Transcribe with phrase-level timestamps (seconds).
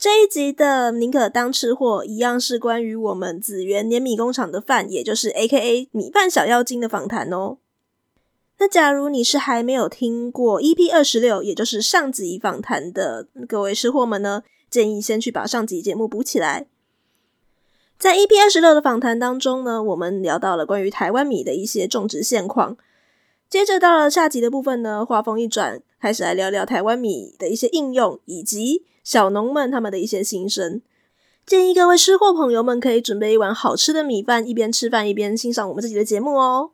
[0.00, 7.58] 这一集的宁可当吃货，一样是关于我们紫园碾米工厂的饭，也就是 AKA 米饭小妖精的访谈哦。
[8.56, 16.66] 那假如你是还没有听过 EP 二十六，也就是上集访谈的各位吃货们呢，建议先去把上集节目补起来。
[17.98, 22.78] 在 EP 二十六的访谈当中呢，我们聊到了关于台湾米的一些种植现况。
[23.50, 30.82] 接着到了下集的部分呢，话锋一转，开始来聊聊台湾米的一些应用，以及小农们他们的一些心声。
[31.44, 36.70] 建议各位吃货朋友们可以准备一碗好吃的米饭，一边吃饭一边欣赏我们自己的节目哦。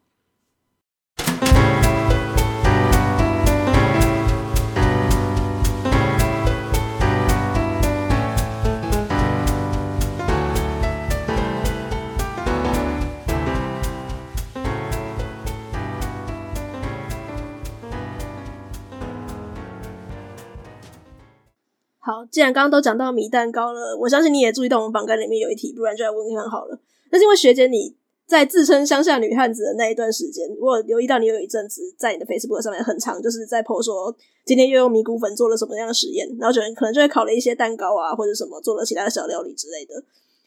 [22.07, 26.79] 好，既然刚刚都讲到米蛋糕了，我相信你也注意到我们榜单里面有一题，不然就来问看好了。
[27.11, 27.97] 那是因为学姐你
[28.29, 40.01] 在自称乡下女汉子的那一段时间，我有留意到你有一阵子在你的 Facebook 上面很常，就是在 po 说今天又用米谷粉做了什么样的实验，然后就可能就会烤了一些蛋糕啊，或者什么做了其他的小料理之类的。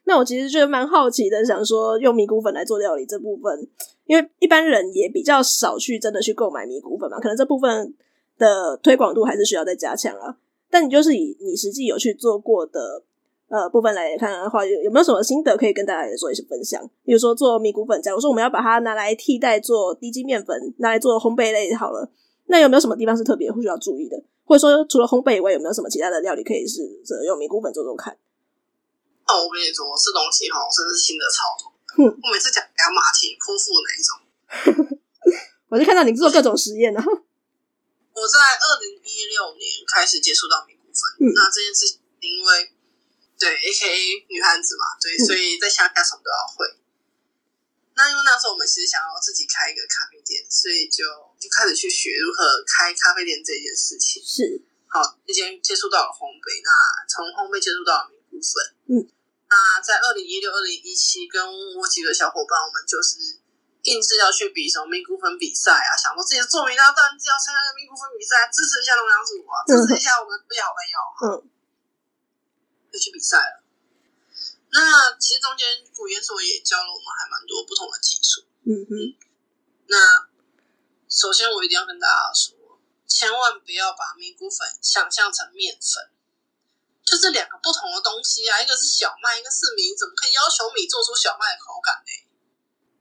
[0.05, 3.67] 那我其实觉得蛮好奇的，想说用米谷粉来做料理这部分，
[4.05, 7.93] 因为一般人也比较少去真的去购买米谷粉嘛，可能这部分
[8.37, 10.37] 的推广度还是需要再加强啊。
[10.69, 13.03] 但你就是以你实际有去做过的
[13.47, 16.81] 呃部分来看的话，有有没有什么心得可以跟大家来做一些分享？
[17.03, 22.09] 比如说做米谷粉，假如说我们要把它拿来替代做低筋面粉，拿来做烘焙类好了，
[22.47, 24.21] 那有没有什么地方是特别需要注意的？
[24.45, 26.81] 或者说除了烘焙以外，有没有什么其他的料理可以是
[27.25, 28.15] 用米谷粉做做看？
[29.27, 31.69] 哦，我跟你说，吃东西哈，真是心得超多。
[31.97, 34.97] 哼，我每次讲给他骂起泼妇那一种，
[35.69, 37.03] 我就看到你做各种实验呢。
[38.19, 42.75] 我在二零一六年开始接触到米谷粉，嗯、那这件事情因为
[43.39, 46.75] 对 AKA 女汉子嘛，对，嗯、所以在乡下什么都要会。
[47.95, 51.07] 那因为那时候我们其实想要自己开一个咖啡店，所以就
[51.39, 54.21] 就开始去学如何开咖啡店这件事情。
[54.21, 56.69] 是，好，之前接触到了烘焙，那
[57.07, 58.51] 从烘焙接触到了米谷粉，
[58.91, 59.07] 嗯，
[59.47, 61.39] 那在二零一六、二零一七，跟
[61.79, 63.38] 我几个小伙伴，我们就是。
[63.89, 65.97] 硬是要去比什么米谷粉比赛啊？
[65.97, 70.95] 想说自己做米大，当然是要参加米谷粉比赛，支持一下农粮署啊，支持一下我们的好朋友。
[71.25, 71.49] 嗯，
[72.93, 73.65] 就去比赛了。
[74.69, 75.65] 那其实中间
[75.97, 78.45] 古研所也教了我们还蛮多不同的技术。
[78.69, 79.17] 嗯哼。
[79.89, 80.29] 那
[81.09, 82.77] 首先我一定要跟大家说，
[83.07, 86.13] 千万不要把米谷粉想象成面粉，
[87.03, 92.28] 就是两个不同的东西啊，一个是小麦，一个是米，怎么可以要求米做出小麦的口感呢？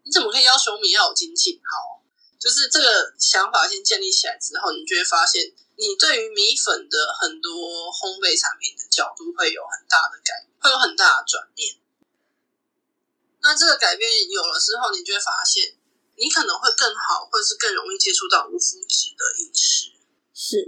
[0.09, 1.61] 你怎么可以要求米要有筋性？
[1.61, 2.01] 好，
[2.41, 11.77] 就是这个想法先建立起来之后，你就会发现，你对于米粉的很多烘焙产品的角度会有很大的改，会有很大的转变。
[13.43, 15.77] 那这个改变有了之后，你就会发现，
[16.17, 19.93] 你可能会更好，或者是更容易接触到无麸质的饮食。
[20.33, 20.65] 是。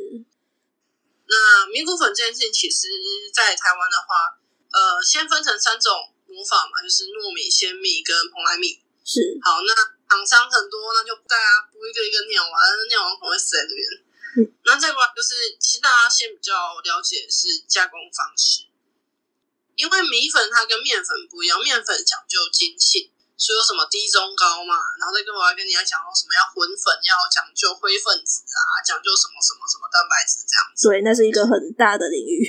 [1.25, 2.89] 那米谷粉这件事情，其实
[3.33, 4.37] 在台湾的话，
[4.69, 8.85] 呃，先分成三种磨法嘛，就是糯米、鲜米跟蓬莱米。
[9.11, 9.75] 是好，那
[10.07, 12.51] 厂商很多，那就大家不一个一个念完，
[12.87, 13.83] 念完可能会死在这边。
[14.39, 18.71] 嗯，那再过来就是，其实大家先比较了解的是加工方式，
[19.75, 30.87] 因为米粉它跟面粉不一样，面粉讲究筋性，所以有什么低中高嘛，然后再跟我来跟你要讲到什么要混粉，要讲究灰分子啊，讲究什么什么什么蛋白质这样子。
[30.87, 32.47] 对，那是一个很大的领域。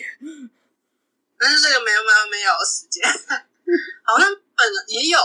[1.42, 3.02] 但是这个没有没有没有时间。
[4.06, 5.18] 好，那粉也有。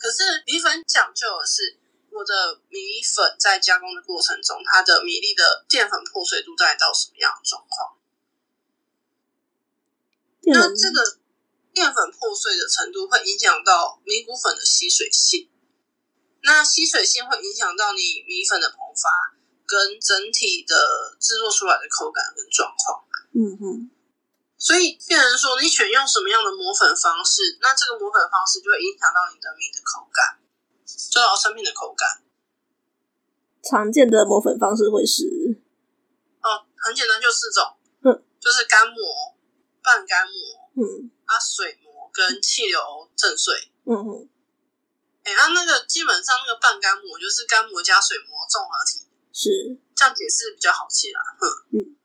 [0.00, 1.76] 可是米粉讲究的是，
[2.08, 7.98] 我的米粉在加工的过程中，它的米粒的淀粉破碎度大概到什么样的状况？
[10.40, 11.18] 嗯、那这个
[11.74, 15.50] 淀粉破碎的程度会影响到米谷粉的吸水性，
[16.42, 19.36] 那吸水性会影响到你米粉的膨发
[19.66, 23.04] 跟整体的制作出来的口感跟状况。
[23.34, 23.90] 嗯哼。
[24.60, 30.36] 所以，变成说你选用什么样的磨粉方式，那这个磨粉方式就会影响到你的米的口感，
[30.84, 32.20] 就到成品的口感。
[33.64, 35.24] 常见的磨粉方式会是，
[36.42, 38.96] 哦，很简单，就四种，嗯，就是干磨、
[39.82, 44.28] 半干磨，嗯，啊，水磨跟气流震碎，嗯哼。
[45.24, 51.96] 哎、欸，啊，那个基本上那个半干磨就是干磨加水磨综合体，是这样解释比较好记啦，哼，嗯。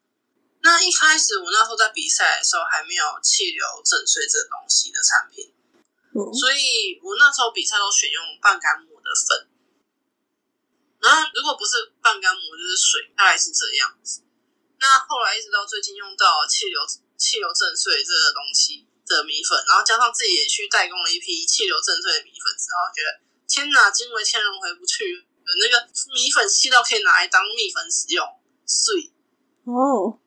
[0.65, 5.53] 那一开始我那时候在比赛的时候还没有气流震碎这东西的产品，
[6.17, 9.45] 嗯、所以我那时候比赛都选用半干磨的粉。
[10.97, 14.25] 然后如果不是半干磨就是水，大概是这样子。
[14.81, 16.81] 那后来一直到最近用到气流
[17.15, 25.29] 气流震碎这个东西的米粉，然后加上自己也去代工了一批气流震碎的米粉之后，觉得天哪，惊为天人回不去。
[25.61, 28.25] 那个米粉细到可以拿来当蜜粉使用，
[28.65, 29.13] 碎
[29.65, 30.17] 哦。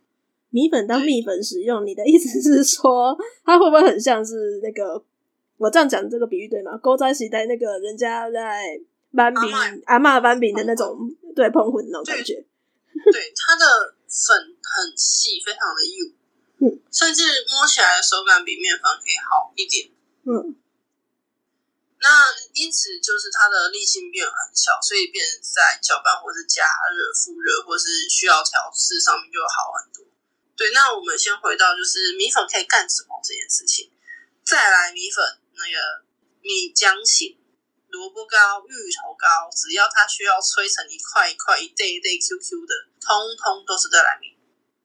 [0.51, 5.05] 米粉当蜜粉使用，你的意思是说，它会不会很像是那个？
[5.59, 6.79] 我这样讲这个比喻对吗？
[6.79, 8.79] 古早时代那个人家在
[9.11, 9.43] 搬饼
[9.87, 10.97] 阿嬷搬饼的那种，
[11.35, 12.35] 对澎湖的那种感觉。
[13.13, 16.07] 对， 它的粉很细，非常的幼，
[16.63, 19.91] 嗯，甚至摸起来的手感比面粉可以好一点，
[20.25, 20.55] 嗯。
[22.01, 22.07] 那
[22.55, 26.63] 因此就是它的粒性变很小，所以变在搅拌或是加
[26.95, 30.07] 热、复热或是需要调试上面就会好很多。
[30.59, 33.89] 对，那我们先回到就是米粉可以干什么这件事情。
[34.43, 35.23] 再来米粉
[35.55, 36.03] 那个
[36.43, 37.39] 米浆型、
[37.95, 44.35] 萝卜糕、芋头糕，只要它需要吹成一块一块、一袋一袋 QQ 的，通通都是再来米。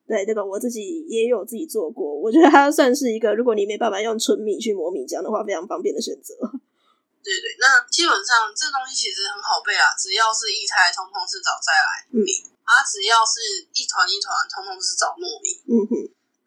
[0.05, 6.35] 对，这个我自己也有自己做过，我觉得它算是一个，如果你没办法用纯米去磨米浆的话，非常方便的选择。
[7.23, 12.29] 对对，那基本上这东西其实很好背啊，只要是液态，通通是找再来米；
[12.73, 13.37] 啊，只要是
[13.73, 15.61] 一团一团，通通是找糯米。
[15.69, 15.93] 嗯哼，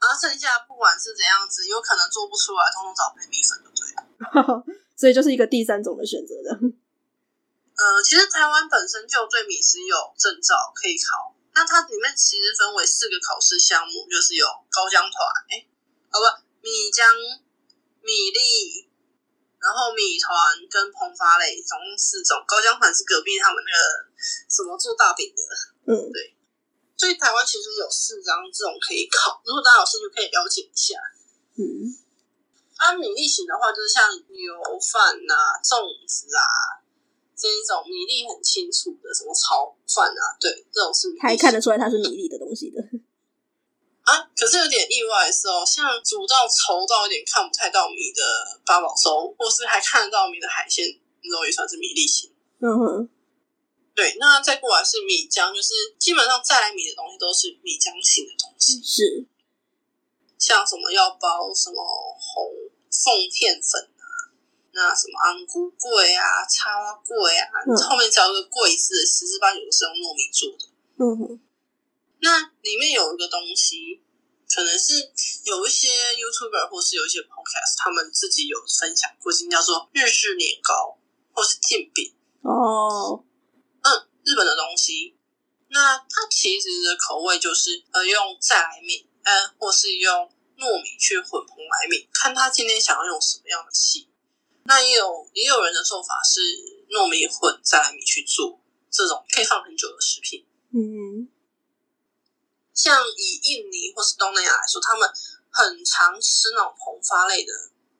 [0.02, 4.66] 然后剩下不管是怎样子，有可能做不出来，通通找配米粉就对了。
[4.98, 6.50] 所以就是一个第三种的选择的。
[6.50, 15.14] 呃，其实台湾本身就对米食有证照可以考，那它里面其实分为四个考试项目，就是有高浆团，
[15.54, 15.62] 哎，
[16.10, 16.26] 哦不，
[16.66, 17.06] 米浆、
[18.02, 18.90] 米粒。
[19.58, 20.30] 然后米团
[20.70, 23.78] 跟膨发类总共四种，高浆团是隔壁他们那个
[24.48, 25.42] 什么做大饼的，
[25.86, 26.34] 嗯，对。
[26.96, 30.96] 所以台湾其实有四张这种可以考，如果大家有兴趣可以了解一下。
[31.56, 31.92] 嗯，
[32.76, 36.42] 啊，米粒型的话就是像油饭啊、粽子啊
[37.36, 42.80] 这一种米粒很清楚的，什么炒饭啊，对，这种是还看得出来它是米粒的东西的。
[44.08, 48.22] 啊，可是有点意外的是哦，像煮到稠到有点看不太到米的
[48.64, 50.86] 八宝粥，或是还看得到米的海鲜
[51.22, 52.32] 肉，也算是米粒型。
[52.60, 53.08] 嗯哼，
[53.96, 54.14] 对。
[54.20, 58.80] 那再过来是米浆，就是基本上再来米的东西都是米浆型的东西。
[58.84, 59.26] 是，
[60.38, 62.52] 像什么要包什么红
[62.92, 64.04] 凤片粉啊，
[64.72, 70.68] 那什么安菇桂啊、插花桂啊，嗯、后面只要一个桂字，十之八九是用糯米做的。
[70.98, 71.40] 嗯哼。
[72.20, 74.00] 那里面有一个东西，
[74.48, 75.12] 可能是
[75.44, 80.98] 有一些 YouTuber 或是有一些 Podcast，他们自己有分享过，叫做日式年糕
[81.32, 83.24] 或是煎饼哦，嗯，
[84.26, 85.16] 日本的东西。
[85.68, 94.06] 那它其实的口味就是呃用再来米，呃或是用糯米去混蓬莱米，看他今天想要用什么样的馅。
[94.64, 96.40] 那也有也有人的做法是
[96.90, 100.44] 糯米混再来米去做这种可以放很久的食品，
[100.74, 101.30] 嗯。
[102.74, 105.08] 像以印尼或是东南亚来说，他们
[105.50, 107.52] 很常吃那种膨发类的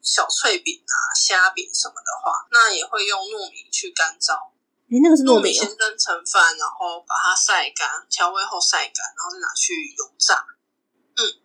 [0.03, 4.53] 小脆饼啊、虾饼什么的话，那也会用糯米去干燥。
[4.89, 10.47] 诶，那个是糯米，先蒸成饭，然后把它晒干，调味后晒干，然后再拿去油炸。
[11.17, 11.41] 嗯，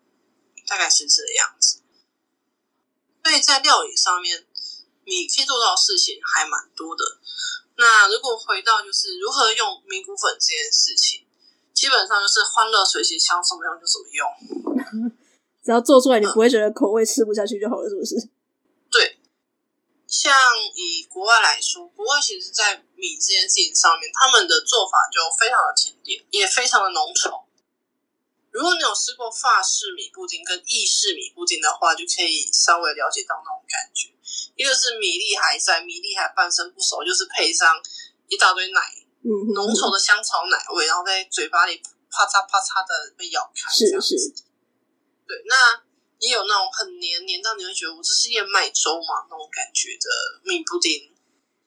[0.67, 1.81] 大概是这样子。
[3.23, 4.45] 所以在料理上面，
[5.03, 7.03] 米可以做到的事情还蛮多的。
[7.77, 11.25] 那如果回到就是如何用米谷粉这件事情。
[11.73, 15.11] 基本上就是欢乐随喜，想怎么用就怎么用，
[15.63, 18.29] 只要做出来你不会觉得口味吃不下去就好了，是不是？
[18.91, 19.17] 对。
[20.11, 20.35] 像
[20.75, 27.47] 以国外来说，国外其实，在米这件事情上面，他们的做法就非常的甜点，也非常的浓稠。
[28.51, 34.11] 如果你有吃过法式米布丁跟意式米布丁的话，就可以稍微了解到那种感觉。
[34.57, 37.81] 一个是米粒还在，米粒还半生不熟，就是配上
[38.27, 38.81] 一大堆奶。
[39.23, 41.77] 嗯，浓稠的香草奶味，然后在嘴巴里
[42.09, 44.33] 啪嚓啪嚓的被咬开，是是。
[45.25, 45.81] 对，那
[46.21, 50.07] 也有那种很黏黏到你会觉得我这是燕麦粥嘛那种感觉的
[50.45, 51.09] 米布丁。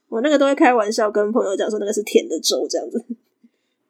[0.08, 3.02] 我那个都会开玩笑跟朋友讲说那个是甜的粥这样子。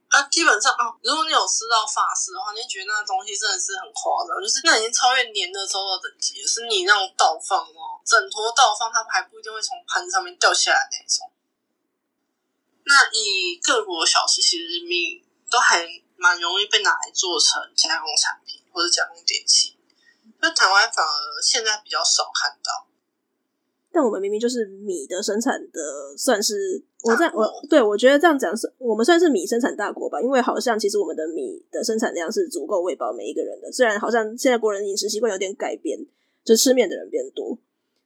[0.09, 11.29] 啊，基本上啊，如果你有吃到法式的话，你会觉得那个东西真的是很夸张，就是那已经超越黏的粥的等级，是你那种倒放哦，整坨倒放，它还不一定会从盘子上面掉下来那种。
[12.87, 15.85] 那以各国小吃，其实米都还
[16.17, 19.74] 蛮容易被拿来做成加工产品或者加工点心，
[20.45, 22.87] 那台湾反而现在比较少看到。
[23.91, 33.73] 但我们明明就是米的生产的，算是我在我对我觉得这样讲是，我们算是米生产大国吧，因为好像其实我们的米的生产量是足够喂饱每一个人的。
[33.73, 35.99] 虽然好像现在国人饮食习惯有点改变，
[36.45, 37.57] 就吃面的人变多，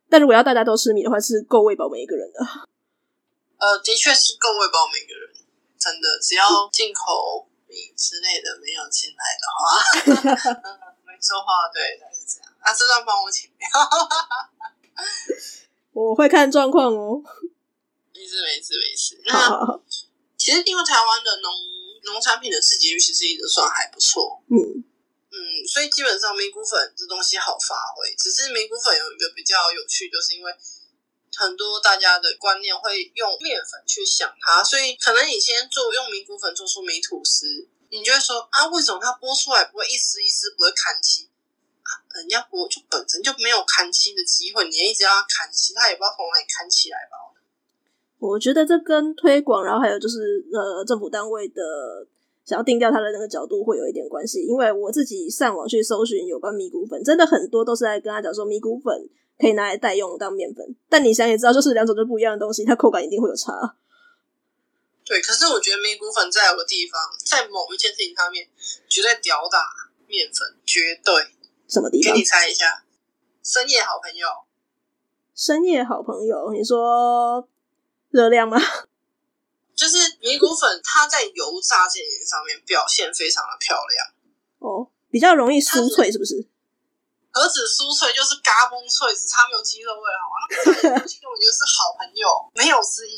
[0.09, 2.39] 但如果要大家都吃米的话，是够喂饱每一个人的。
[3.59, 5.35] 呃，的确是够喂饱每个人，
[5.77, 10.63] 真的，只要进口米之类的没有进来的话，
[11.09, 12.08] 没错话，对，是
[12.69, 12.69] 这样。
[12.69, 13.69] 啊，这段帮我剪掉。
[15.93, 17.23] 我会看状况哦。
[18.15, 19.21] 没事没事没事。
[19.27, 19.81] 那
[20.37, 21.53] 其实因为台湾的农
[22.05, 24.43] 农产品的市集率其实一直算还不错。
[24.51, 24.85] 嗯
[25.31, 28.15] 嗯，所以基本上米谷粉这东西好发挥。
[28.17, 30.53] 只是米谷粉有一个比较有趣，就是因为
[31.37, 41.29] 很多大家的观念会用面粉去想它，所以可能你先做用米谷粉做出米吐司，你就会说啊，为什么它剥出来不会一丝一丝不会砍漆？
[42.15, 47.17] 人家不就本身就没有砍漆的机会，你一直要砍漆，他也不知道从哪里砍起来吧？
[48.19, 51.63] 我觉得这跟推广，然后还有就是呃政府单位的
[52.45, 54.43] 想要定调它的那个角度会有一点关系。
[54.43, 63.77] 因为我自己上网去搜寻有关米谷粉，真的很多都是在跟他讲说米谷粉可以拿来代用当面粉，但你想也知道，就是两种就不一样的东西，它口感一定会有差。
[65.05, 68.49] 对，可是我觉得米谷粉在有个地方，在某一件事情上面
[68.89, 69.59] 绝对吊打
[70.09, 71.15] 面粉，绝对。
[71.69, 72.13] 什么地方？
[72.13, 72.85] 给你猜一下，
[73.43, 74.29] 深夜好朋友。
[75.35, 77.49] 深夜好朋友，你说
[78.11, 78.59] 热量吗？
[79.77, 84.07] 就是米谷粉，它在油炸这件上面表现非常的漂亮。
[84.59, 86.49] 哦，比较容易酥脆，是不是？
[87.31, 90.37] 何止酥脆，就是嘎嘣脆，只差没有鸡肉味，好吗？
[90.83, 93.18] 这东西根本就是好朋友，没有之一。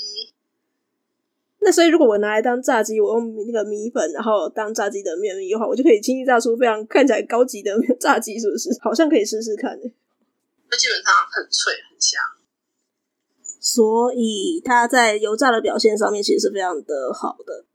[1.63, 8.71] 那所以，如果我拿来当炸鸡，我用那个米粉，然后当炸鸡的面米的话，我就可以轻易炸出非常看起来高级的 炸鸡，是不是？
[8.81, 9.79] 好像可以试试看。
[10.71, 12.19] 那基本上很脆很香，
[13.61, 17.67] 所以它在油炸的表现上面其实是非常的好的。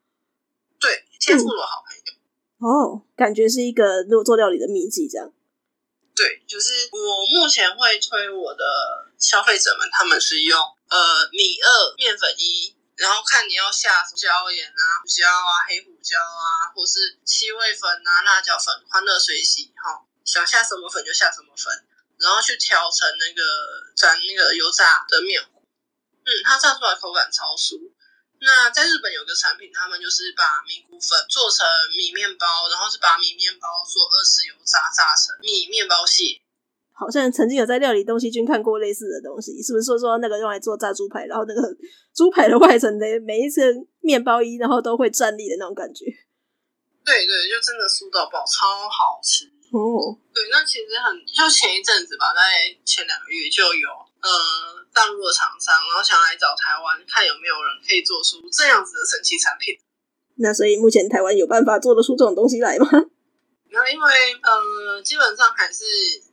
[0.79, 2.13] 对，天妇罗好朋友。
[2.13, 2.65] 嗯。
[2.65, 5.31] 哦，感觉是一个做做料理的秘籍这样。
[6.15, 8.63] 对，就是我目前会推我的
[9.19, 12.73] 消费者们，他们是用呃米二面粉一。
[12.95, 21.85] 然后看你要下椒盐啊、胡椒啊、黑胡椒啊，或是七味粉啊、辣椒粉，欢乐随喜哈，想下什么粉就下什么粉，
[22.17, 23.43] 然后去调成那个
[23.97, 25.61] 蘸那个油炸的面糊，
[26.25, 27.91] 嗯，它炸出来口感超酥。
[28.39, 31.65] 那在日本有个产品，他们就是把米谷粉做成
[31.97, 36.41] 米面包，然后是把米面包做二次油炸，炸成米面包屑。
[36.97, 41.59] 好像曾经有在料理东西君看过类似的东西，是不是说说那个用来做炸猪排，然后那个
[42.15, 43.61] 猪排的外层的每一层
[43.99, 46.05] 面包衣，然后都会站立的那种感觉？
[47.03, 49.43] 对对，就真的酥到爆，超好吃
[49.75, 50.15] 哦。
[50.33, 53.89] 对，那其实很就前一阵子吧，大概前两个月就有
[54.23, 54.29] 呃
[54.95, 59.75] 大陆的厂商，然后想来找台湾看有没有人可以做出这样子的神奇产品。
[60.39, 62.87] 那所以目前台湾有办法做得出这种东西来吗？
[63.67, 65.83] 那因为呃基本上还是。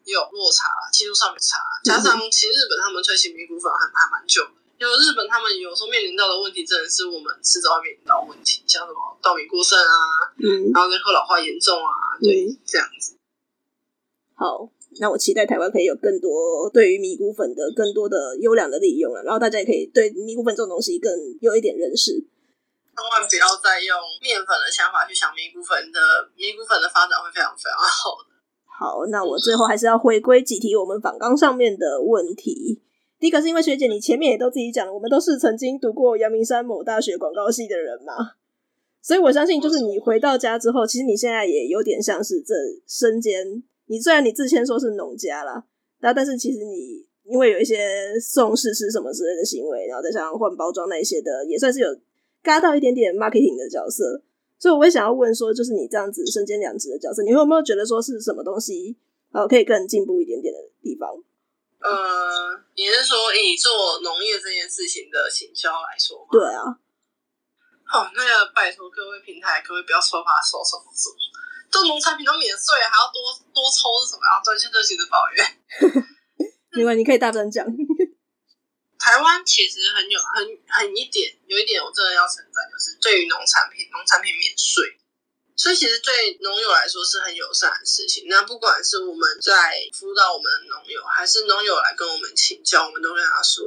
[0.05, 9.95] 有落差，技术上面差，加上其实日本他们推行米谷粉还还蛮久的，就日本他们有时候面临到的问题，真的是我们迟早会面临到问题，像什么稻米过剩啊，
[10.43, 11.91] 嗯，然后人口老化严重啊，
[12.21, 13.15] 对，嗯、这样子。
[14.35, 14.69] 好，
[14.99, 22.11] 那我期待台湾可以有更多对于米谷粉的更多的优良的利用啊，然后大家也可以对米谷粉这种东西更有一点认识。
[22.93, 26.01] 千万不要再用面粉的想法去想米谷粉的，
[26.35, 28.32] 米谷粉的发展会非常非常好的。
[28.83, 32.83] 好，那我最后还是要回归几题我们访纲上面的问题。
[33.21, 38.13] 第一个是因为学姐你前面也都自己讲了，我们都是曾经读过阳明山某大学广告系的人嘛，
[39.01, 42.57] 所以我相信就是你回到家之后，其实你现在也有点像是这
[42.89, 45.65] 身兼，你虽然你自称说是农家啦，
[46.01, 51.87] 那但是其实你因为有一些送试吃什么之类的行为，然后再加上换包装那一些的，也算是有
[52.43, 54.25] 嘎到一点点 marketing 的角色。
[54.63, 58.95] 所以我会想要问说，就是你这样子身兼两职的角色，你会有没有觉得说是什么东西
[59.35, 61.11] 呃可以更进步一点点的地方？
[61.83, 61.91] 呃，
[62.79, 66.29] 你是说以做农业这件事情的行销来说吗？
[66.31, 66.63] 对啊。
[67.83, 71.11] 好、哦，那个拜托各位平台，可不可以不要说话说什么做？
[71.69, 73.19] 做农产品都免税，还要多
[73.51, 74.23] 多抽是什么？
[74.31, 75.43] 要专心热情的抱怨。
[76.79, 77.67] 另外，你可以大声讲。
[79.03, 84.97] 台湾其实很有很很一点，有一点我真的要称赞，就是对于农产品，农产品免税，
[85.57, 88.27] 所以其实对农友来说是很友善的事情。
[88.29, 93.67] 那不管是我们在辅导我们的农友，还是农友来跟我们请教，我们都跟他说，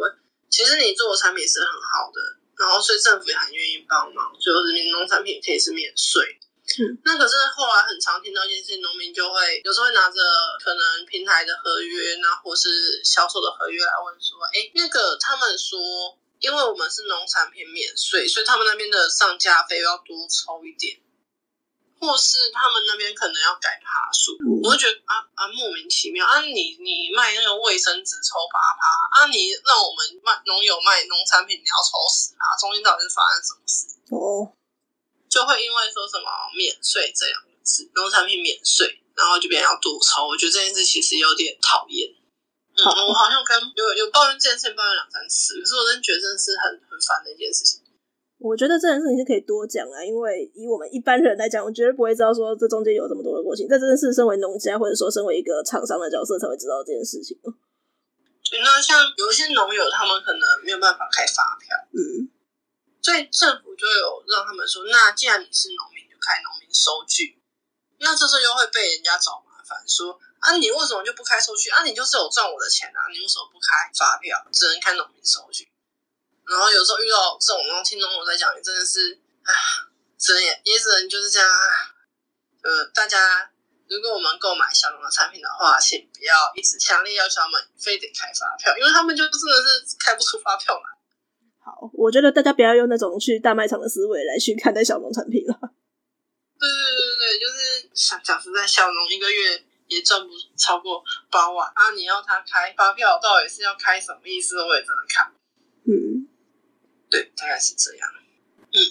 [0.50, 6.40] 其实你做的产品是很好的，然后所以政府也很愿意帮忙，所以人民农产品可以是免税。
[6.66, 10.18] 嗯、那可是后来很常听到一件事情，农民就会有时候会拿着
[10.60, 15.80] 可能平台的合约，那或是销售的合约来问说，哎、欸，那个他们说，
[16.40, 20.98] 因为我们是农产品免税，所以他们那边的上架费要多抽一点，
[22.02, 33.88] 或是他们那边可能要改爬数，我就觉得啊啊莫名其妙啊你，你你卖那个卫生纸抽八趴啊，你让我们卖农友卖农产品你要抽十趴，中间到底是发生什么事？
[34.10, 34.55] 哦。
[35.36, 36.24] 就会因为说什么
[36.56, 40.24] 免税这样子，农产品免税，然后就变成要多抽。
[40.24, 42.08] 我觉得这件事其实有点讨厌。
[42.08, 47.84] 嗯，我好像跟有有抱怨这件事，抱怨两三次，可是我真的觉得真的是很很烦的一件事情。
[48.40, 53.68] 我觉得这件事情是可以多讲啊，因为以我们一般人来讲，我绝对不会知道说这中间有这么多的过程。
[53.68, 57.36] 这真的是身为农家或者说身为一个厂商的角色才会知道这件事情。
[58.48, 62.30] 对，那像有一些农友，他们可能没有办法开发票，嗯，
[63.06, 67.38] 所以政府就有让他们说，那既然你是农民，就开农民收据。
[68.00, 70.20] 那这时候又会被人家找麻烦，说。
[70.40, 71.70] 啊，你为什么就不开收据？
[71.70, 75.70] 啊，你就是有赚我的钱啊，你为什么不开发票，只能开农民收据？
[76.48, 79.54] 然后有时候遇到这种，然后听农友在讲，你真的是，唉，
[80.18, 81.62] 只能也也只能就是这样啊。
[82.64, 83.52] 呃，大家
[83.88, 90.95] 如果我们购买小农的产品的话，请不要一直强烈要求他们非得开发票，因为他们就真的是开不出发票来。
[91.66, 95.60] 好，我觉得大家不要用那种去大卖场的思维来去看待小农产品了。
[96.60, 99.64] 对对对对，就是想讲实在，小农一个月。
[99.88, 101.92] 也赚不超过八万啊！
[101.92, 104.60] 你要他开发票，到底是要开什么意思？
[104.60, 105.32] 我也真的看。
[105.86, 106.28] 嗯，
[107.08, 108.10] 对，大概是这样。
[108.74, 108.82] 嗯，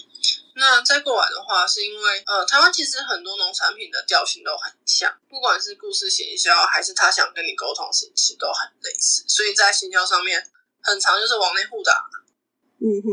[0.55, 9.25] 那再过来的话，是因为呃，台湾其实很多农产品的调性都很像，不管是故事行销，还是他想跟你沟通的形式，都很类似。
[9.27, 10.49] 所以在行销上面，
[10.81, 12.09] 很常就是往内互打。
[12.85, 13.09] 嗯哼，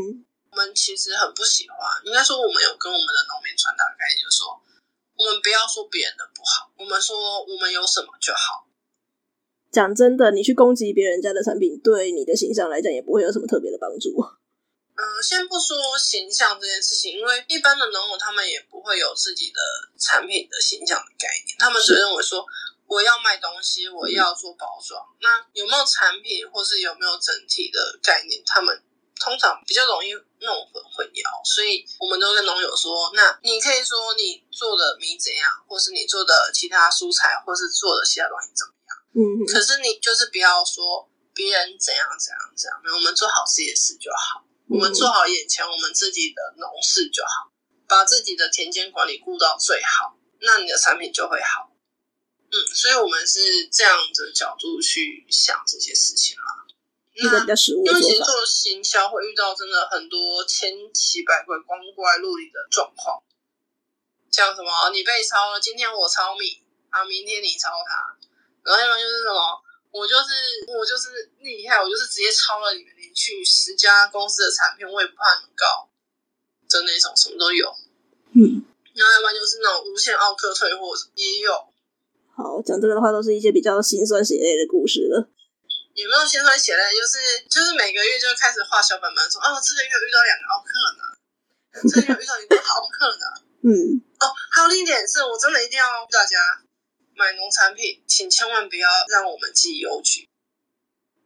[0.52, 4.60] 我们其实很不喜欢，应该说我们有跟我们的农民传达概念，就是说。
[5.14, 8.66] 我们不要说别人的不好，我们说我们有什么就好。
[9.70, 14.08] 讲真的，你去攻击别人家的产品，对你的形象来讲也不会有什么特别的帮助。
[14.96, 19.60] 嗯、呃，先不说形象这件事情，因为一般的农友他们也不会有自己的
[19.96, 22.44] 产品的形象的概念，他们只认为说
[22.86, 28.82] 我要卖东西，我要做包装，嗯、那有没有产品或是有没有整体的概念，他们。
[29.22, 30.10] 通常比较容易
[30.42, 38.90] 弄混混淆，所以我们都跟农友说：那你可以说你做的米怎样，或是你做的其他蔬菜，或是做的其他东西怎么样。
[39.14, 47.54] 嗯哼，可是你就是不要说别人怎样怎样怎样，我们做好自己的事就好，我们做好眼前我们自己的农事就好，
[47.86, 51.70] 把自己的田间管理顾到最好，那你的产品就会好。
[52.50, 56.51] 嗯，所以我们是这样的角度去想这些事情啦。
[57.14, 58.00] 一个比较实务的做法。
[58.00, 63.22] 因为其实做行销会遇到真的很多千奇百怪、光怪陆离的状况，
[64.30, 68.16] 像什么你被抄了，今天我抄你啊，明天你抄他，
[68.62, 70.32] 然后要不然就是什么我就是
[70.76, 75.88] 我就是厉害，我就是直接抄了你们连续十家公司的产品，我也不怕你们告，
[76.68, 77.68] 就那种什么都有。
[78.32, 81.52] 嗯，然后要不然就是那种无限奥克退货也有。
[82.34, 85.28] 好，讲这个的话，都是一些比较心酸血泪的故事了。
[85.94, 86.82] 有没有先生写的？
[86.92, 91.02] 就是就是每个月就开始画小本本，说哦，这个月遇到两个奥客呢，
[91.88, 93.26] 这个月遇到一个奥客呢。
[93.64, 94.00] 嗯。
[94.18, 96.62] 哦，还有另一点是，我真的一定要大家
[97.14, 100.28] 买农产品，请千万不要让我们寄邮局。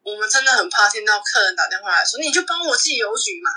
[0.02, 3.50] 我们真的很怕听到客人打电话来说，你就帮我寄邮局嘛。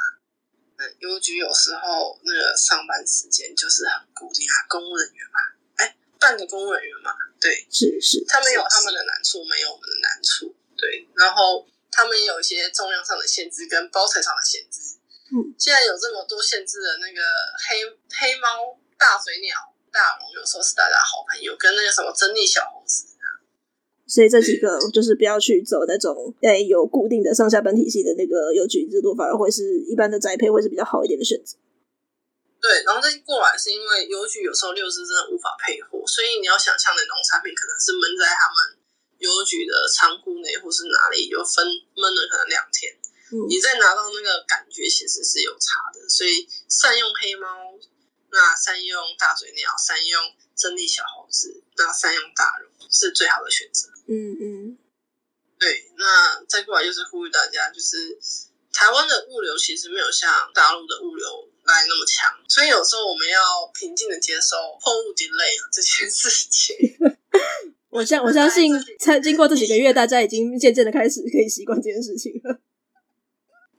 [0.78, 5.40] 嗯，邮局有时候那个上班时间就是很固定啊，公务人员嘛，
[5.76, 10.56] 哎，半个公务人员嘛，对，是是，他们有他们的难处，没有我们的难处。
[10.80, 14.96] 对，然后他们也有一些重量上的限制跟包材上的限制。
[15.36, 17.22] 嗯，现在有这么多限制的那个
[17.68, 17.84] 黑
[18.16, 19.54] 黑猫、大嘴鸟、
[19.92, 23.08] 大龙，有时候是大家好朋友，跟那个什么珍妮小猴子。
[24.10, 31.60] 所以这几个就是不要去走那种诶有固定的上下班体系的那个邮局制度，反而会是一般的宅配会是比较好一点的选择。
[32.60, 38.80] 对，然后再过来是因为邮局有时候六日真的无法配货，所以你要想象的农产品可能是闷在他们。
[39.20, 42.98] 邮局的仓库内或是哪里有分闷了可能两天，
[43.32, 47.48] 嗯，你再拿到那个感觉其实是有差的，所以善用黑猫，
[48.32, 53.90] 那善用大嘴鸟，善用珍妮小猴子，那善用大龙是最好的选择。
[54.08, 54.78] 嗯嗯，
[55.60, 58.18] 对，那再过来就是呼吁大家，就是
[58.72, 66.76] 台湾的物流其实没有像大陆的物流来那么强，所以有时候我们要平静的接受货物 delay 了这件事情。
[67.90, 72.60] 我相我相信，在经过这几个月，大家已经渐渐的开始可以习惯这件事情了。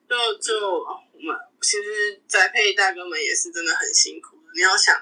[0.09, 4.37] 就就我们其实宅配大哥们也是真的很辛苦。
[4.55, 4.95] 你要想。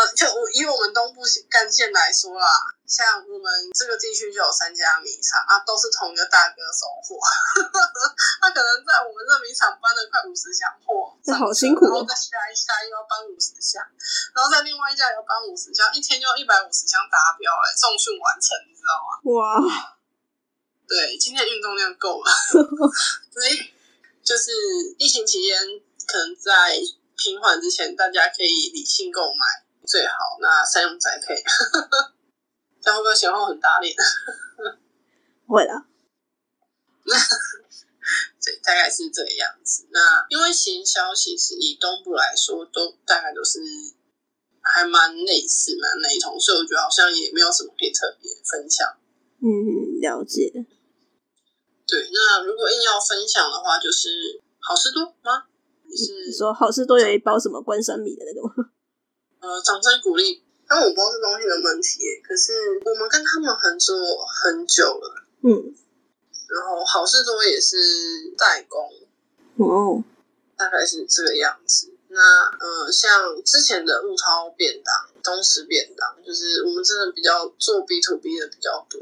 [0.00, 2.48] 呃，就我以我们东部干线来说啦，
[2.88, 7.20] 像我们这个地区就有三家米厂啊，都是同一个大哥收货，
[8.40, 13.84] 他可能在我们这米厂搬了快五十箱货，这好辛苦，然后再下一下又要搬五十箱，
[14.32, 19.20] 然后在另外一家也要搬五十箱，一天就一百五十箱达标哎，重训完成，你知道吗？
[19.36, 19.60] 哇，
[20.88, 22.32] 对，今天运动量够了，
[23.28, 23.68] 所以
[24.24, 24.48] 就是
[24.96, 25.60] 疫情期间，
[26.08, 26.72] 可能在
[27.18, 29.68] 平缓之前，大家可以理性购买。
[29.90, 31.34] 最好那三用宅配，
[32.80, 33.92] 这样会不会显后很打脸？
[35.48, 35.84] 会啦。
[37.02, 37.16] 那
[38.38, 39.88] 对，大概是这个样子。
[39.90, 43.58] 那因为行销其实以东部来说，都大概都是
[44.62, 48.86] 还蛮类似、蛮雷同，所以我觉得好像也没有什么可以特别分享。
[49.42, 50.52] 嗯，了解。
[51.84, 55.46] 对，那如果硬要分享的话，就是好事多吗？
[55.96, 58.69] 是说好事多有一包什么关山米的那个吗？
[59.40, 60.42] 呃，掌声鼓励。
[60.68, 62.52] 但我不知道这东西的问题，可是
[62.84, 65.24] 我们跟他们合作很久了。
[65.42, 65.74] 嗯。
[66.48, 67.76] 然后好事多也是
[68.38, 68.78] 代工。
[69.66, 70.04] 哦。
[70.56, 71.92] 大概是这个样子。
[72.06, 72.18] 那
[72.58, 79.00] 呃，像之前的物超便当、东石便当，就是我们真的比较做 B to B 的比较多。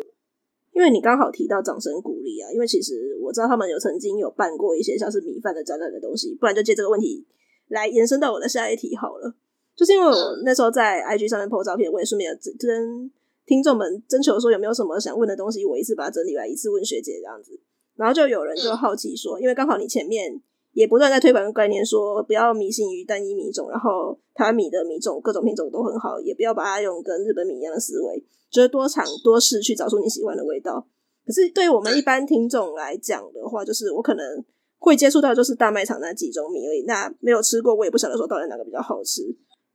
[0.73, 7.27] 因为你刚好提到掌声鼓励啊，因为其实我知道他们有曾经有办过一些像是米饭的展览的东西，不然就借这个问题
[7.69, 9.35] 来延伸到我的下一题好了。
[9.79, 10.13] 就是因为我
[10.45, 13.09] 那时候在 IG 上面 po 照片，我也顺便跟
[13.47, 17.59] 听众们征求说有没有什么想问的东西，我一次把它整理来一次问学姐这样子。
[17.95, 20.41] 然后就有人就好奇说，因为刚好你前面
[20.73, 28.25] 也不断在推广个概念，说不要迷信于单一米种，然后台湾米的米种各种品种都很好，也不要把它用跟日本米一样的思维。
[28.51, 30.87] 就是多尝多试，去找出你喜欢的味道。
[31.25, 34.45] 可是对于我们一般听众来讲的话，就是我可能
[34.79, 36.83] 会接触到就是大卖场那几种米而已。
[36.87, 39.23] 那没有吃过，我也不晓得说到底哪个比较好吃。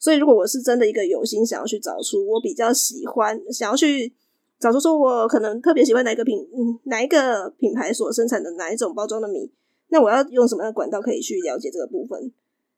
[0.04, 4.14] 所以如果我是真的一个有心想要去找出我比较喜欢，想要去
[4.60, 9.50] 找出说我可能特别喜欢哪一个品，嗯，哪一个品牌所生产的哪一种包装的米，
[9.88, 12.20] 那我要用什么样的管道可以去了解这个部分？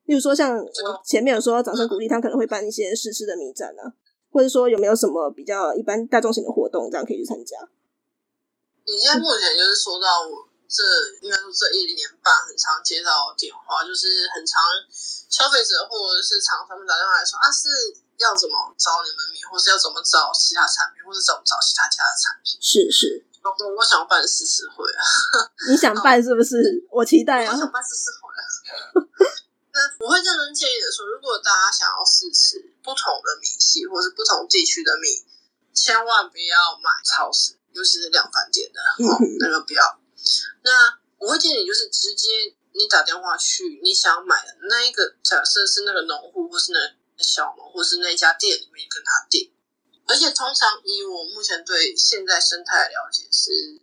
[0.05, 3.95] 例如说像我前面有说掌声鼓励，他可能会办一些试吃的米展啊。
[4.29, 7.57] 或者说有没有什么比较一般大众型的活动，这样可以去参加？
[8.85, 10.83] 你现在目前就是说到我这
[11.21, 14.61] 应该说这一年半，很常接到电话，就是很常
[15.29, 17.69] 消费者或者是厂商们打电话来说啊，是
[18.17, 22.57] 要怎么找你们米，或是要怎么找其他产品，或是怎么找其他家的产品？
[22.61, 25.01] 是是，我我想办试吃会啊，
[25.69, 26.57] 你想办是不是？
[26.89, 28.43] 我期待啊，我想办试吃会啊。
[29.75, 35.23] 那我会认真建议的说，如果大家想要试吃不同的米系，或是不同地区的米，
[35.73, 39.99] 千万不要买超市，尤其是量贩店的，哦，那个不要。
[40.63, 49.51] 那我会建议你就是直接你打电话去你想买的那一个，假设是那个农户，或是那个小农，或是那家店里面跟他订。
[50.07, 53.81] 而且通常以我目前对现在生态的了解是，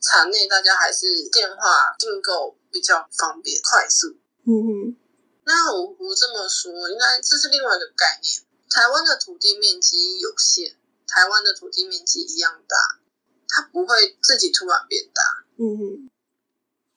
[0.00, 4.18] 场内大家还是电话订购比较方便快速。
[4.46, 4.96] 嗯嗯。
[5.46, 8.42] 那我我这么说，应该这是另外一个概念。
[8.68, 12.76] 台湾的土地面积有限，台湾的土地面积一样大，
[13.46, 15.22] 它不会自己突然变大。
[15.56, 16.10] 嗯哼。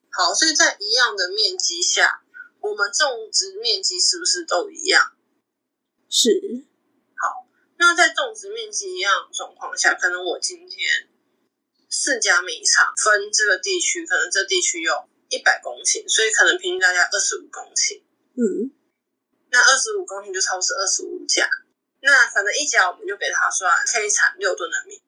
[0.09, 2.21] 好，所以在一样的面积下，
[2.59, 5.13] 我们种植面积是不是都一样？
[6.09, 6.65] 是。
[7.15, 11.07] 好，那在种植面积一样的状况下，可能我今天
[11.89, 18.01] 四家米厂分这个地区，可能这地区有一百公顷，所以可能平均大家二十五公顷。
[18.33, 18.71] 嗯，
[19.51, 21.47] 那二十五公顷就超是二十五家，
[22.01, 25.01] 那反正一家我们就给他算可以产六吨的米。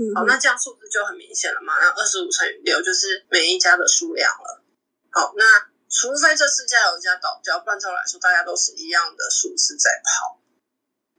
[0.00, 1.76] 嗯，好，那这样数字就很明显了嘛。
[1.78, 4.64] 那二十五乘以六就是每一家的数量了。
[5.10, 5.44] 好，那
[5.90, 10.40] 除非这四家有一家倒掉，不然照来说大家都是一样的数字在跑。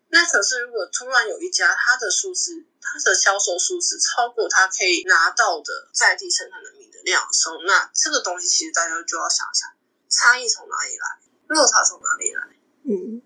[0.09, 9.69] 那可是如果突然有一家它的数字，它的销售数字超过它可以拿到的在地生产的米的量的时候，那这个东西其实大家就要想想
[10.09, 11.21] 差异从哪里来。
[11.47, 12.43] 落差从哪里来？
[12.89, 13.21] 嗯，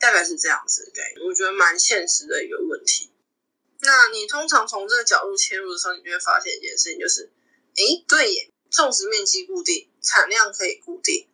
[0.00, 2.56] 大概是这样子的我觉得蛮现实的一个。
[3.80, 7.30] 那你通常从这个角度切入的时候，你就会发现一件事情，就是，
[7.76, 11.28] 诶，对耶，种植面积固定，产量可以固定，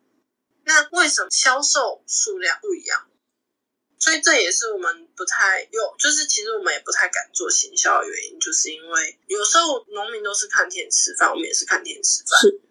[0.63, 3.09] 那为什么销售数量不一样？
[3.97, 12.39] 所以这也是我们不太有，就是其实我们也不太敢做行销的原因，就是因为有时候农民都是看天吃饭，我们也是看天吃饭。
[12.41, 12.61] 是。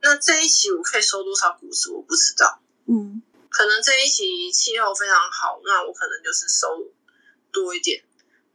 [0.00, 2.60] 那这一期我可以收多少谷子，我不知道。
[2.88, 6.92] 嗯，可能这一期气候非常好，那我可能就是收
[7.52, 8.02] 多一点。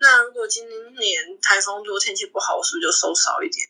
[0.02, 3.70] 那如果今年台风多，天气不好，我是不是就收少一点？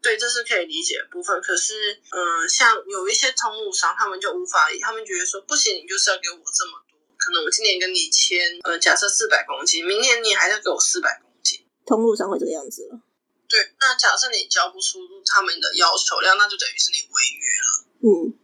[0.00, 1.42] 对，这是可以理解的部分。
[1.42, 6.98] 可是，嗯、呃，像有一些通路商，他们就无法，他们觉得说不行，你就是要给我这么多。
[7.18, 11.66] 可能我今年跟你签，呃，假设四百公斤，明年你还是要给我四百公斤。
[11.84, 13.00] 通路商会这个样子了。
[13.48, 17.84] 对，那假设你交不出他们的要求量，那就等于是你违约了。
[18.00, 18.38] 嗯。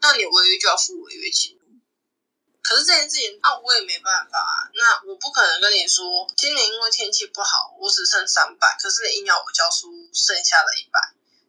[0.00, 1.57] 那你违约就要付违约金，
[2.68, 4.68] 可是这件事情啊，我也没办法啊。
[4.76, 11.00] 那我不可能跟你说，今年因为天气不好，我只剩三百，可是你硬要我交出剩下的一百，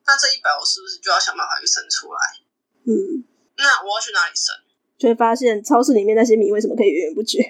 [0.08, 2.20] 那这一百我是不是就要想办法去生出来？
[2.88, 3.28] 嗯，
[3.58, 4.56] 那我要去哪里生？
[4.98, 7.44] 就会发现超市里面那些米为什么可以源源不绝？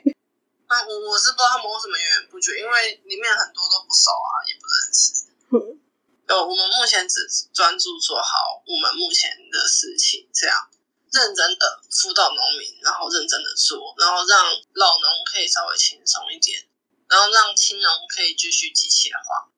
[0.65, 5.29] 啊，我我是不知道他们为什么源源不绝，因为里面很多都不熟啊，也不认识。
[5.53, 5.77] 嗯，
[6.29, 10.57] 有，我们目前只专注做好我们目前的事情，这样
[11.11, 14.37] 认真的辅导农民，然后认真的做，然后让
[14.73, 16.61] 老农可以稍微轻松一点，
[17.09, 19.49] 然后让青农可以继续机械化。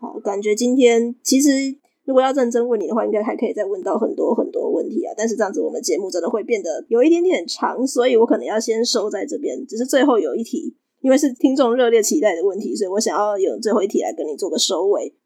[0.00, 1.78] 好，感觉今天其实。
[2.06, 5.14] 如果要认真问你的话，应该还可以再问到很多很多问题啊！
[5.16, 9.66] 但是这样子，我们节目真的会变得有一点点长，所以我可能要先收在这边。
[9.66, 15.16] 只是最后有一题，因为是听众热烈期待的问题，所以我想要有最后一题来跟你做个收尾。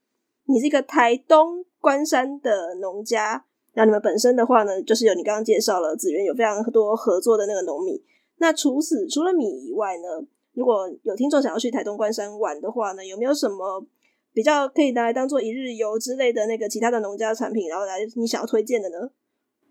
[0.44, 3.44] 你是一个台东关山的农家，
[3.78, 8.02] 那你们本身的话呢，就是有你刚刚介绍了子源有非常多合作的那个农米。
[8.38, 13.86] 那除此除了米以外呢，如果有听众想要去台东关山玩的话呢，有没有什么？
[14.34, 18.98] 比较可以拿来当做一日游之类的那个其他的农家产品，然后来你想要推荐的呢？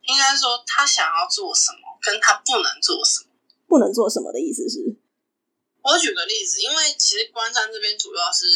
[0.07, 3.29] 应该说他想要做什么，跟他不能做什么。
[3.67, 4.79] 不能做什么的意思是？
[5.83, 8.47] 我举个例子，因为其实关山这边主要是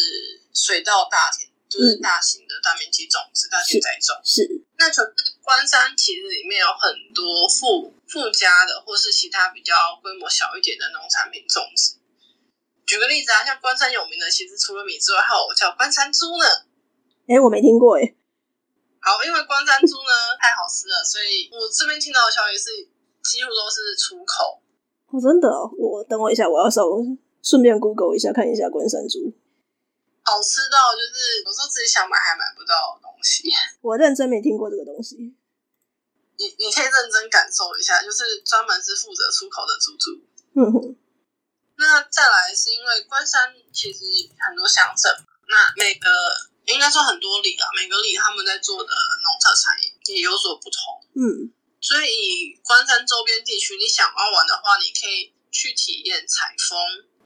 [0.53, 4.11] 水稻大田，就是大型的大面积种植、大型栽种。
[4.25, 4.43] 是。
[4.77, 11.95] 那可是关山其实里面有很多附附加的，或是其他比较规模小一点的农产品种植。
[12.85, 16.45] 举个例子啊，像关山有名的，其实除了米之外，还有叫关山猪呢。
[17.31, 18.03] 哎、欸，我没听过哎。
[18.99, 22.83] 好，因为关山猪呢 太好吃了，所以我这边听到的消息是，
[23.23, 24.59] 几乎都是出口。
[25.07, 25.71] 哦，真的哦？
[25.77, 29.31] 我等我一下，我要稍微顺便 Google 一下，看一下关山猪。
[30.23, 33.49] 好吃到就是有时候自己想买还买不到的东西。
[33.81, 35.15] 我认真没听过这个东西。
[36.37, 40.21] 你你可以认真感受一下，就是专门是负责出口的猪猪。
[40.55, 40.95] 嗯哼。
[41.77, 44.05] 那再来是因为关山其实
[44.37, 45.11] 很多乡镇，
[45.49, 46.09] 那每个
[46.65, 50.79] 应该说很多里啊，每个里他们在做的农特产也有所不同。
[51.15, 51.49] 嗯，
[51.81, 56.77] 所以以关山周边地区，你想要玩的话，你可以去体验采风，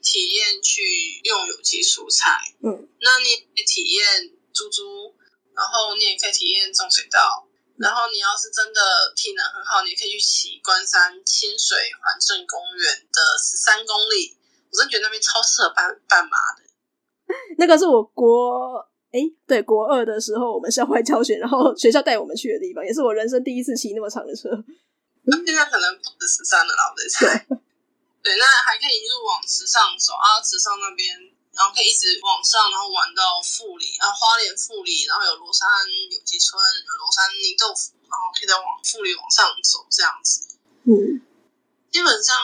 [0.06, 2.38] 体验去用有机蔬菜。
[2.62, 2.70] 嗯，
[3.02, 5.18] 那你也体验猪猪，
[5.58, 7.50] 然后你也可以体验种水稻。
[7.76, 8.80] 然后你要是真的
[9.18, 14.38] 体能很好，你可以去骑关山清水环镇公园的十三公里。
[14.72, 16.64] 我真觉得那边超适合半半马的。
[17.58, 18.80] 那个是我国
[19.12, 24.48] 哎，对，国二的时候我们校外教学，然后学校带我们去的地方，也是我人生第一次骑那么长的车。
[25.24, 27.48] 那现在可能不止十三了啦，我在猜。
[28.26, 31.14] 对，那还可以一路往池上走啊，池上那边，
[31.54, 35.70] 然后可以一直往上，然后玩到富里啊，花莲富里，然后有罗山
[36.10, 40.58] 有机村，有罗山泥豆腐，然后可以再往富里往上走，这样子。
[40.90, 41.22] 嗯，
[41.92, 42.36] 基本上。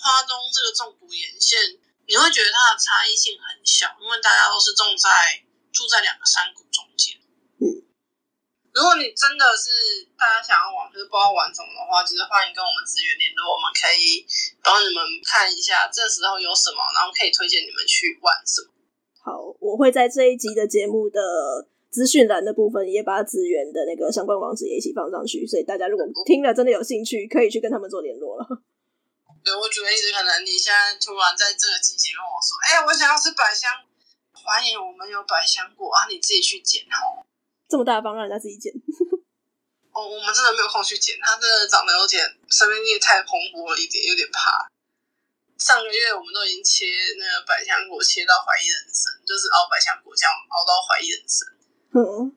[0.00, 1.58] 花东这个纵谷沿线，
[2.06, 7.17] 你会觉得它的差异性很小，因为大家都是种在住在两个山谷中间。
[8.78, 14.22] 嗯，如果你真的是大家想要玩，可是不知道玩什么的话，其实欢迎跟我们资源联络，我们可以
[14.62, 18.70] 帮你们看一下这时候有什么，然后可以推荐你们去玩什么。
[19.18, 28.46] 好，我会在这一集的节目的资讯栏的部分也把资源的那个相关网址也一起放上去，所以大家如果听了真的有兴趣，可以去跟他们做联络了。
[29.42, 33.70] 对，我举个例子，可能你现在突然在这个季节跟我说：“哎、欸，我想要吃百香，
[34.32, 37.26] 欢迎我们有百香果啊，你自己去捡哦。”
[37.68, 38.72] 这么大方让人家自己剪？
[39.92, 44.70] 哦，我们真的没有空去剪，它真的长得有点生命力太蓬勃了一点，有点怕。
[45.58, 46.86] 上个月我们都已经切
[47.18, 51.42] 那个百香果，切到怀疑人生，就是熬百香果酱熬到怀疑人生。
[51.98, 52.30] 嗯，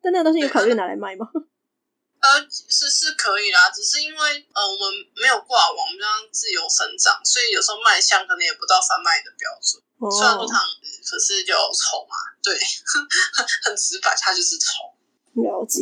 [0.00, 1.26] 但那个东西有考虑拿来卖吗？
[2.22, 9.82] 呃，是是可以啦，只是因为呃我们没有挂网，我们这样自由生长，所以有时候卖相可能也不到贩卖的标准。
[9.98, 10.62] 哦、虽然说它
[11.08, 12.52] 可是就丑嘛，对，
[13.64, 14.92] 很直白，它就是丑。
[15.40, 15.80] 了解。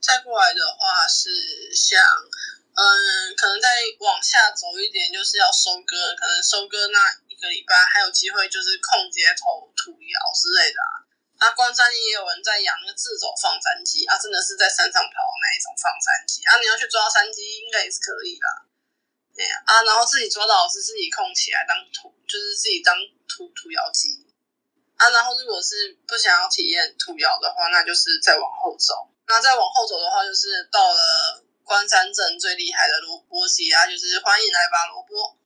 [0.00, 1.28] 再过来的话是
[1.74, 2.00] 像，
[2.72, 3.68] 嗯，可能再
[4.00, 10.94] 往下走一点，就是要收割，可能收割那一个礼拜还有机会，就是空接头、土窑之类的啊。
[11.38, 16.58] 啊，关山也有人在养那个自走放山鸡啊，真的是在山上跑的那一种放山鸡啊。
[16.58, 18.64] 你要去抓山鸡，应该也是可以啦。
[19.34, 22.94] 对呀，啊，然后自己抓到是自己控起来当土，就是自己当
[23.26, 24.26] 土土窑鸡
[24.98, 25.08] 啊。
[25.08, 29.08] 然后如果是不想要体验土窑的话，那就是再往后走。
[29.26, 35.36] 那再往后走的话，就是到了关山镇最厉害的萝卜鸡啊，就是欢迎来拔萝卜。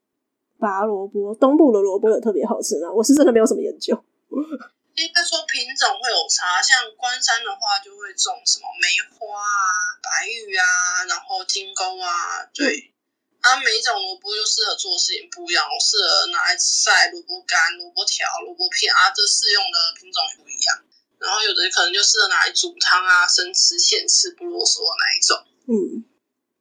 [0.59, 2.91] 拔萝卜，东部的萝卜有特别好吃吗？
[2.91, 3.93] 我是真的没有什么研究。
[4.95, 8.88] 应该说品种会有差，像关山的话就会种什么梅
[9.19, 12.91] 花啊、白玉啊，然后金钩啊，对。
[13.42, 20.78] 啊，每一种萝卜就适合做的事情不一样，适合拿来晒萝卜干、萝卜条、萝卜片啊，这适用的品种也不一样。
[21.18, 25.37] 然后有的可能就适合拿来煮汤啊、生吃、现吃不啰嗦的那一种。
[25.68, 26.05] 嗯。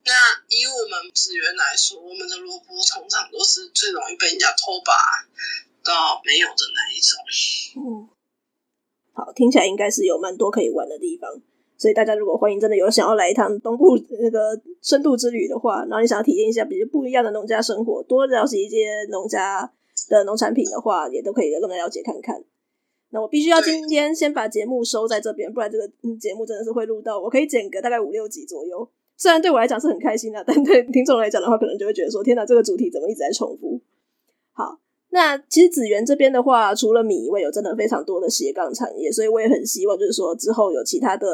[0.03, 4.93] 那那以我们职员来说，我们的萝卜通常都是最容易被人家偷拔
[5.83, 7.19] 到没有的那一种。
[7.77, 8.09] 嗯，
[9.13, 11.29] 好，听起来应该是有蛮多可以玩的地方。
[11.81, 14.39] 所以大家如果欢迎真的有想要来一趟东部那个
[14.83, 19.67] 深度之旅的话，然后你想要体验一下比较不一样的农家生活，多了解一些农家
[20.07, 22.43] 的农产品的话，也都可以跟他们了解看看。
[23.09, 25.89] 那我必须要今天先把节目收在这边，不然这个
[26.19, 28.87] 节目真的是会录到我可以剪个大概五六集左右。
[29.17, 33.81] 虽然对我来讲是很开心的，但对听众来讲的话，可能就会觉得说：天哪，这个主题怎么一直在重复？
[34.51, 34.77] 好，
[35.09, 41.27] 那其实紫园这边的话，除了米以外，有真的非常多的斜杠产业，所以我也很希望就是说之后有其他的。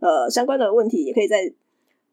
[0.00, 1.52] 呃，相关的问题也可以在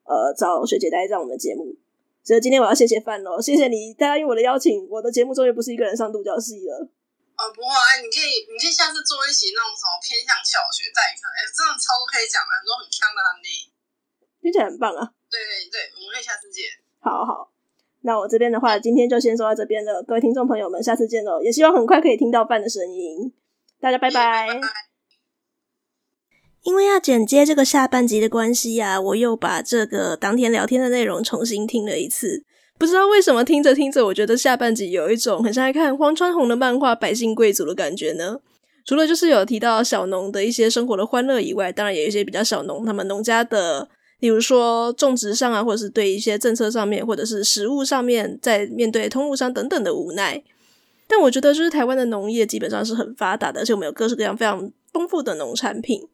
[0.04, 1.76] 呃找学姐来上我们的节目。
[2.24, 6.90] 所以今天我要谢谢范喽，谢谢你答应我的邀请，我的节目终于不是一个人上独角戏了。
[7.38, 13.70] 哦，不会，哎，你可以，你可以下次做一期那种什么偏向小学代课，哎，真的超多可以讲的，很多很强的案例，
[14.42, 15.14] 听起来很棒啊。
[15.30, 16.66] 对对对，我们可以下次见。
[16.98, 17.52] 好好，
[18.02, 23.32] 那我这边的话，今天就先说到这边了，各位听众朋友们，下次见喽，也希望很快可以听到范的声音，
[23.80, 24.48] 大家拜拜。
[24.48, 24.85] 拜拜。
[26.66, 32.44] 因为要剪接这个下半集的关系呀、啊，我又把这个当天聊天的内容重新听了一次。
[32.80, 38.40] 不知道为什么听着听着，我觉得下半集有一种很像在看荒川弘的漫画《百姓贵族》的感觉呢。
[38.84, 43.88] 除了就是有提到小农的一些生活的欢乐以外，当然也有一些比较小农他们农家的，
[44.20, 50.42] 比如说种植上啊，或者是对一些政策上面，或者是食物上面，在面对通路商等等的无奈。
[51.08, 56.08] 但我觉得就是台湾的农业基本上是很发达的，而且我们有各式各样非常丰富的农产品。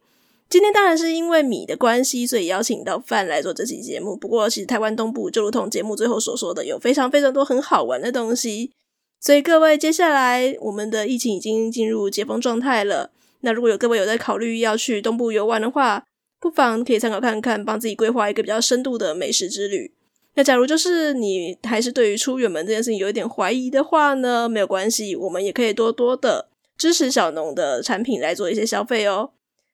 [0.51, 4.17] 今天当然是因为米的关系，所以邀请到范来做这期节目。
[4.17, 8.73] 不过，其实台湾东部就如同节目最后所说的，有非常非常多很好玩的东西。
[9.21, 13.11] 所以各位，接下来我们的疫情已经进入解封状态了。
[13.39, 16.03] 那如果有各位有在考虑要去东部游玩的话，
[16.41, 19.93] 不妨可以参考看看，帮自己规划一个比较深度的美食之旅。
[20.35, 29.31] 那假如就是你还是对于出远门这件事情有一点怀疑的话呢，没有关系，我们也可以多多的支持小农的产品来做一些消费哦。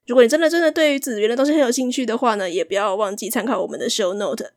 [0.08, 4.52] 如果你真的真的对于紫源的东西很有兴趣的话呢，也不要忘记参考我们的 show note。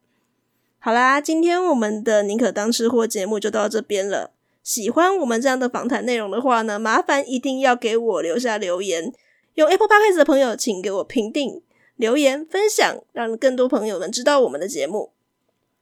[0.78, 4.30] 好啦，今天我们的宁可当吃货节目就到这边了。
[4.62, 9.12] 喜欢我们这样的访谈内容的话呢，麻烦一定要给我留下留言。
[9.54, 11.60] 用 Apple Podcast 的朋友，请给我评定、
[11.96, 15.10] 留言、分享，让更多朋友们知道我们的节目。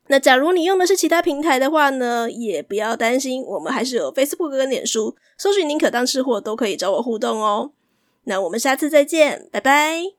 [0.07, 7.73] 那假如你用的是其他平台的话呢，也不要担心，我们还是有 Facebook 跟脸书，搜寻宁可当吃货都可以找我互动哦。
[8.25, 10.18] 那我们下次再见，拜拜。